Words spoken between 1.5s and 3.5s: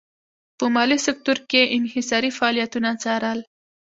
یې انحصاري فعالیتونه څارل.